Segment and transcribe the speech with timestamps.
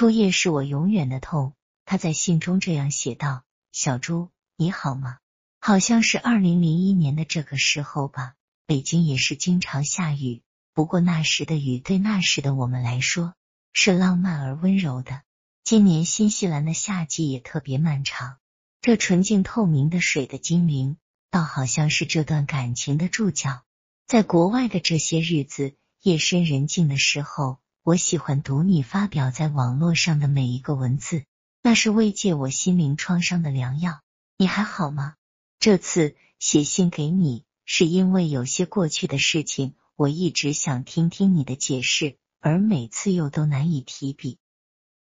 [0.00, 1.52] 初夜是我永远的痛。
[1.84, 5.18] 他在信中这样写道：“小朱，你好吗？
[5.60, 8.32] 好像是二零零一年的这个时候吧。
[8.64, 10.40] 北京也是经常下雨，
[10.72, 13.34] 不过那时的雨对那时的我们来说
[13.74, 15.20] 是浪漫而温柔的。
[15.64, 18.38] 今年新西兰的夏季也特别漫长，
[18.80, 20.96] 这纯净透明的水的精灵，
[21.30, 23.64] 倒好像是这段感情的注脚。
[24.06, 31.24] 在国外的这些日子，夜深人静的时候。”我喜欢读你发表在网络上的每一个文字，
[31.62, 34.02] 那是慰藉我心灵创伤的良药。
[34.36, 35.14] 你还好吗？
[35.58, 44.36] 这次写信给你，是因为有些过去的事情，我一直想听听你的解释，而每次又都难以提笔。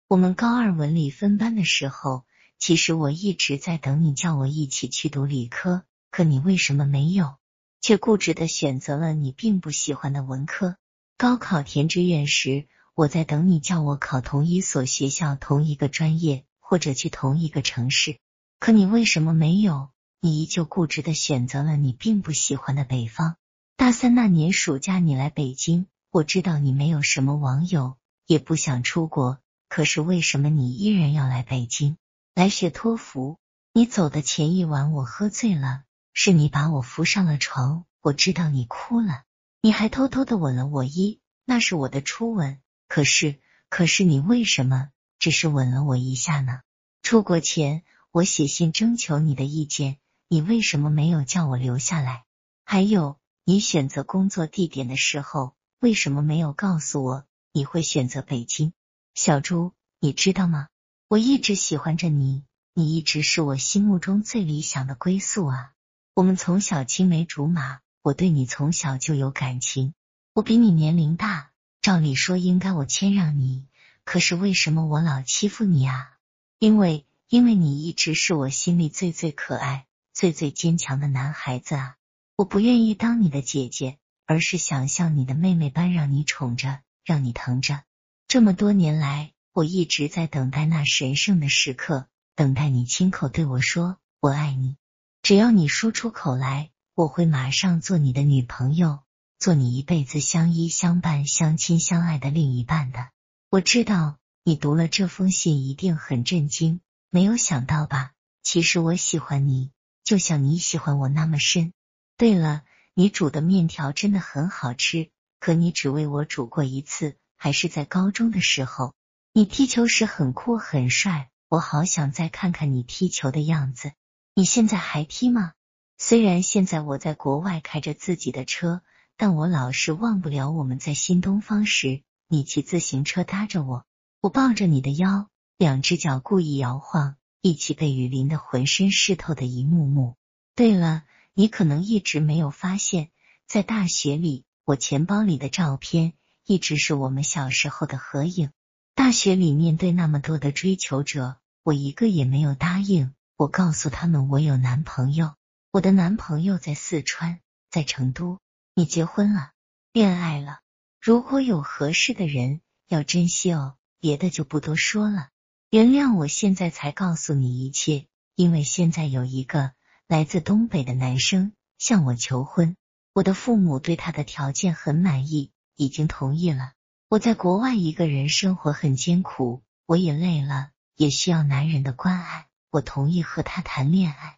[0.06, 2.24] 我们高二文理分班的时候，
[2.60, 5.82] 其实我一直在等你叫我一起去读理科，
[6.12, 7.38] 可你为什么没有，
[7.80, 10.76] 却固执的选择了你并不喜欢的文科？
[11.18, 18.20] 高考填志愿时，我在等你叫我考同一所学校、同一个专业，或者去同一个城市。
[18.60, 19.90] 可你为什么没有？
[20.20, 23.34] 你依旧固执的选择了你并不喜欢的北方。
[23.76, 29.40] 大三那年暑假，你来北京，我知道你没有什么网友，也不想出国。
[29.68, 31.96] 可是为什么你依然要来北京
[32.37, 33.38] 来学托福？
[33.73, 37.87] 你走的前一晚，我喝醉了，是你把我扶上了床。
[38.02, 39.24] 我知道你哭了。
[39.60, 42.60] 你还偷偷的吻了我一，那是我的初吻。
[42.87, 46.60] 可是，可是你为什么只是吻了我一下呢？
[47.02, 52.24] 出国前我写信征求你的意见，你为什么没有叫我留下来？
[52.65, 58.72] 还有，你选择工作地点的时候，为什么没有告诉我你会选择北京？
[59.15, 60.68] 小朱，你知道吗？
[61.09, 65.72] 我一直喜欢着你，你一直是我心目中最理想的归宿啊！
[66.15, 67.81] 我们从小青梅竹马。
[68.03, 69.94] 我对你从小就有感情，
[70.32, 71.50] 我比你年龄大，
[71.82, 73.66] 照理说应该我谦让你，
[74.05, 76.16] 可是为什么我老欺负你啊？
[76.59, 81.97] 因为因为你一直是我心里最最可爱、最最坚强的男孩子啊！
[82.37, 87.83] 我不愿意当你的姐姐，而是想像你的妹妹般让你宠着，让你疼着。
[88.28, 94.77] 这么多年来，我一直在等待那神圣的时刻，等待你亲口对我说“我爱你”。
[95.22, 96.71] 只要你说出口来。
[96.98, 99.04] 我会马上做你的女朋友，
[99.38, 103.10] 做你一辈子相依相伴、相亲相爱的另一半的。
[103.50, 108.14] 我知道你读了这封信一定很震惊，没有想到吧？
[108.42, 109.70] 其实我喜欢你，
[110.03, 111.72] 就像你喜欢我那么深。
[112.16, 112.64] 对了，
[112.94, 118.92] 你煮的面条真的很好吃，可你只为我煮过一次，还是在高中的时候。
[119.32, 123.92] 你踢球时很酷很帅，我好想再看看你踢球的样子。
[124.34, 125.53] 你现在还踢吗？
[126.00, 128.82] 虽然现在我在国外开着自己的车，
[129.16, 133.84] 但我老是忘不了我们在新东方时，你骑自行车搭着我，
[134.20, 140.14] 我抱着你的腰，两只脚故意摇晃，一起被雨淋的浑身湿透的一幕幕。
[140.54, 141.03] 对了，
[141.34, 143.10] 你可能一直没有发现，
[143.48, 146.12] 在大学里，我钱包里的照片
[146.47, 148.50] 一直是我们小时候的合影。
[148.94, 153.12] 大学里面对那么多的追求者，我一个也没有答应。
[153.36, 155.34] 我告诉他们我有男朋友。
[155.71, 157.41] 我的男朋友在四川，
[157.71, 158.39] 在成都。
[158.75, 159.51] 你结婚了，
[159.93, 160.61] 恋爱了。
[160.99, 163.75] 如果有合适的人，要珍惜哦。
[164.01, 165.28] 别的就不多说了。
[165.69, 169.73] 原谅我现在才告诉你一切，因为现在有一个
[170.07, 172.75] 来自东北的男生向我求婚。
[173.12, 176.73] 我的父母对他的条件很满意，已经同意了。
[177.11, 182.47] 我在国外一个人生活很艰苦，我也累了，也需要男人的关爱。
[182.71, 184.38] 我同意和他谈恋爱。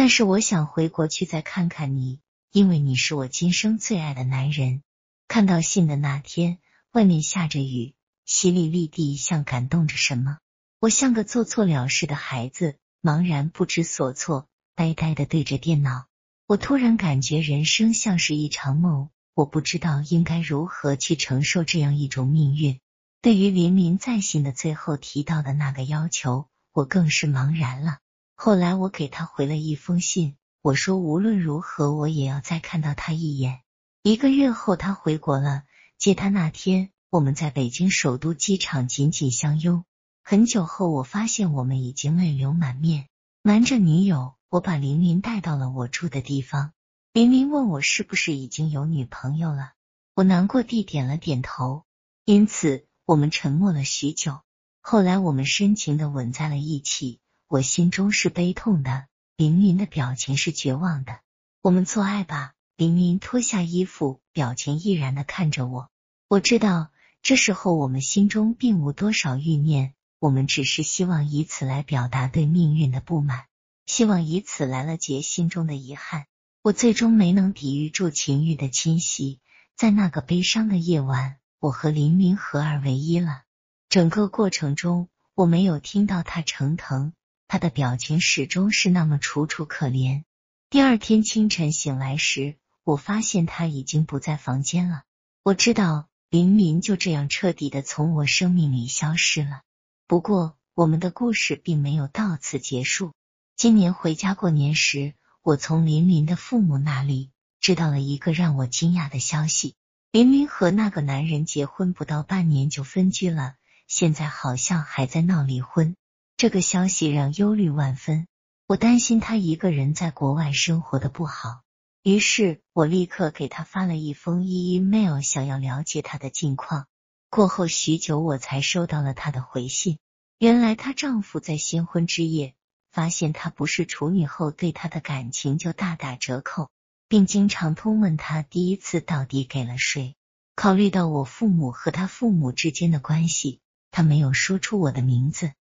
[0.00, 2.20] 但是我想回国去再看看你，
[2.52, 4.82] 因为你是我今生最爱的男人。
[5.28, 6.56] 看到信的那天，
[6.92, 7.92] 外面下着雨，
[8.26, 10.38] 淅沥沥地，像感动着什么。
[10.80, 16.06] 我像个做错了事的孩子，茫然不知所措，呆呆的对着电脑。
[16.46, 22.80] 我突然感觉人生像是一场梦，我不知道应该如何去承受这样一种命运。
[23.20, 27.98] 对于林林在信的最后提到的那个要求，我更是茫然了。
[28.42, 33.60] 后来我给他回了一封信，我说无论如何我也要再看到他一眼。
[34.02, 35.64] 一个月后他回国了，
[35.98, 39.84] 接他那天我们在北京首都机场紧紧相拥。
[40.22, 43.08] 很久后我发现我们已经泪流满面。
[43.42, 46.72] 瞒着女友，我把林林带到了我住的地方。
[47.12, 49.72] 林林问我是不是已经有女朋友了，
[50.14, 51.84] 我难过地点了点头。
[52.24, 54.40] 因此我们沉默了许久。
[54.80, 57.20] 后来我们深情的吻在了一起。
[57.50, 61.18] 我心中是悲痛的，林林的表情是绝望的。
[61.62, 62.52] 我们做爱吧。
[62.76, 65.90] 林林脱下衣服，表情毅然的看着我。
[66.28, 66.92] 我知道
[67.22, 73.46] 这时候我们心中并无多少欲念，我们只是希望以此来表达对命运的不满，
[73.84, 76.26] 希望以此来了结心中的遗憾。
[76.62, 79.40] 我最终没能抵御住情欲的侵袭，
[79.76, 83.42] 在那个悲伤的夜晚，我和林明合二为一了。
[83.88, 87.12] 整个过程中，我没有听到他成疼，
[87.52, 90.22] 他的表情始终是那么楚楚可怜。
[90.70, 92.54] 第二天清晨醒来时，
[92.84, 95.02] 我发现他已经不在房间了。
[95.42, 99.62] 我知道林林就这样彻底的从我生命里消失了。
[100.06, 103.14] 不过，我们的故事并没有到此结束。
[103.56, 109.74] 今年回家过年时，我从林林的父母那里知道了一个让我惊讶的消息：
[110.12, 113.56] 林林和那个男人结婚不到半年就分居了，
[113.88, 115.96] 现在好像还在闹离婚。
[116.40, 118.26] 这个消息让忧虑万分，
[118.66, 121.60] 我担心他一个人在国外生活的不好。
[122.02, 126.86] 于是我立刻给他发了一封 email，想要了解他的近况。
[127.28, 129.98] 过后许久，我才收到了他的回信。
[130.38, 132.54] 原来她丈夫在新婚之夜
[132.90, 136.70] 发现她不是处女后，对她的感情就大打折扣，
[137.06, 140.16] 并经常通问她第一次到底给了谁。
[140.56, 143.60] 考虑到我父母和他父母之间的关系，
[143.90, 145.52] 他没有说出我的名字。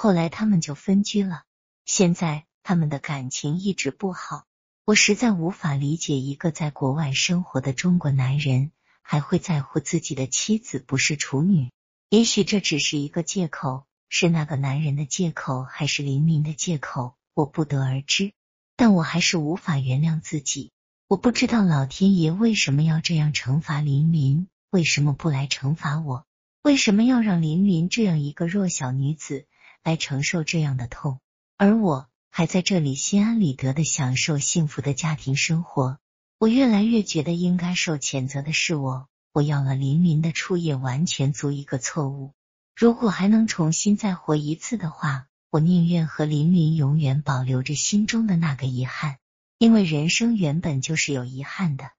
[0.00, 1.42] 后来他们就分居了，
[1.84, 4.44] 现在他们的感情一直不好。
[4.84, 8.70] 我实在无法理解，一个在国外生活的中国男人
[9.02, 11.72] 还会在乎自己的妻子不是处女。
[12.10, 18.30] 也许这只是一个借口，是那个男人的借口，还是林明的借口，我不得而知。
[18.76, 20.70] 但我还是无法原谅自己。
[21.08, 26.24] 我不知道老天爷为什么要这样惩罚林林，为什么不来惩罚我？
[26.62, 29.48] 为什么要让林林这样一个弱小女子
[29.88, 31.18] 来承受这样的痛？
[31.56, 32.06] 而我。
[32.30, 35.98] 还在这里心安理得的享受幸福的家庭生活，
[36.38, 39.08] 我越来越觉得应该受谴责的是我。
[39.32, 42.34] 我要了林林的初夜，完全足一个错误。
[42.76, 49.16] 如果还能重新再活一次的话，我宁愿和林林永远保留着心中的那个遗憾，
[49.58, 51.90] 因为人生原本就是有遗憾的。